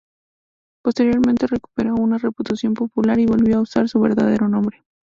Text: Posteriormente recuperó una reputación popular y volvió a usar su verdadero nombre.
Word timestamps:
Posteriormente 0.83 1.45
recuperó 1.45 1.93
una 1.93 2.17
reputación 2.17 2.73
popular 2.73 3.19
y 3.19 3.27
volvió 3.27 3.57
a 3.59 3.61
usar 3.61 3.87
su 3.87 3.99
verdadero 3.99 4.49
nombre. 4.49 4.83